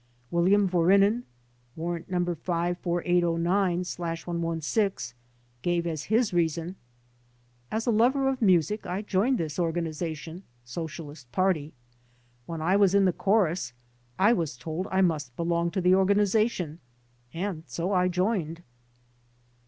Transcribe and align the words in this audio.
William 0.31 0.67
Vorinin 0.67 1.25
(Warrant 1.75 2.09
No. 2.09 2.21
54809/116) 2.25 5.13
gave 5.61 5.85
as 5.85 6.05
his 6.05 6.33
reason: 6.33 6.75
"As 7.69 7.85
a 7.85 7.91
lover 7.91 8.27
of 8.27 8.41
music 8.41 8.87
I 8.87 9.03
joined 9.03 9.37
this 9.37 9.59
organization 9.59 10.41
(Socialist 10.65 11.31
Party); 11.31 11.71
when 12.47 12.63
I 12.63 12.75
was 12.75 12.95
in 12.95 13.05
the 13.05 13.13
chorus 13.13 13.73
I 14.17 14.33
was 14.33 14.57
told 14.57 14.87
I 14.89 15.01
must 15.01 15.35
belong 15.35 15.69
to 15.69 15.81
the 15.81 15.93
organization 15.93 16.79
and 17.31 17.61
so 17.67 17.93
I 17.93 18.07
joined. 18.07 18.63